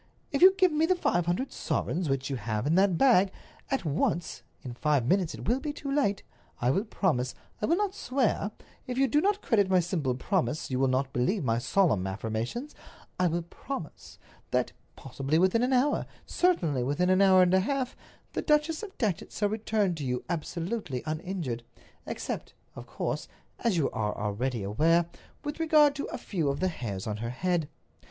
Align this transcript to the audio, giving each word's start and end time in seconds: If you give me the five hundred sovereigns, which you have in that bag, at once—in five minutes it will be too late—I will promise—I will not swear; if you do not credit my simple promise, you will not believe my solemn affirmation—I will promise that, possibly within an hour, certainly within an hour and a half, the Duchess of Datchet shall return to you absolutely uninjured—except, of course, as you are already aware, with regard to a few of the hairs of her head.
If 0.31 0.41
you 0.41 0.55
give 0.57 0.71
me 0.71 0.87
the 0.87 0.95
five 0.95 1.27
hundred 1.27 1.51
sovereigns, 1.51 2.09
which 2.09 2.27
you 2.27 2.35
have 2.35 2.65
in 2.65 2.73
that 2.73 2.97
bag, 2.97 3.31
at 3.69 3.85
once—in 3.85 4.73
five 4.73 5.05
minutes 5.05 5.35
it 5.35 5.47
will 5.47 5.59
be 5.59 5.71
too 5.71 5.91
late—I 5.93 6.71
will 6.71 6.85
promise—I 6.85 7.67
will 7.67 7.75
not 7.77 7.93
swear; 7.93 8.49
if 8.87 8.97
you 8.97 9.07
do 9.07 9.21
not 9.21 9.43
credit 9.43 9.69
my 9.69 9.79
simple 9.79 10.15
promise, 10.15 10.71
you 10.71 10.79
will 10.79 10.87
not 10.87 11.13
believe 11.13 11.43
my 11.43 11.59
solemn 11.59 12.07
affirmation—I 12.07 13.27
will 13.27 13.43
promise 13.43 14.17
that, 14.49 14.71
possibly 14.95 15.37
within 15.37 15.61
an 15.61 15.71
hour, 15.71 16.07
certainly 16.25 16.81
within 16.81 17.11
an 17.11 17.21
hour 17.21 17.43
and 17.43 17.53
a 17.53 17.59
half, 17.59 17.95
the 18.33 18.41
Duchess 18.41 18.81
of 18.81 18.97
Datchet 18.97 19.31
shall 19.31 19.49
return 19.49 19.93
to 19.93 20.03
you 20.03 20.23
absolutely 20.27 21.03
uninjured—except, 21.05 22.55
of 22.75 22.87
course, 22.87 23.27
as 23.59 23.77
you 23.77 23.91
are 23.91 24.17
already 24.17 24.63
aware, 24.63 25.05
with 25.43 25.59
regard 25.59 25.93
to 25.93 26.05
a 26.05 26.17
few 26.17 26.49
of 26.49 26.59
the 26.59 26.69
hairs 26.69 27.05
of 27.05 27.19
her 27.19 27.29
head. 27.29 27.69